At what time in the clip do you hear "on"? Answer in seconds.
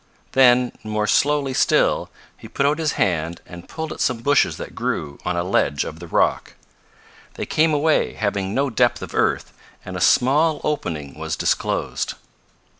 5.23-5.37